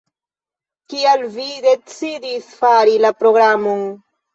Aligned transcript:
Kial 0.93 1.27
vi 1.37 1.47
decidis 1.67 2.51
fari 2.65 3.01
la 3.09 3.17
programon? 3.25 3.91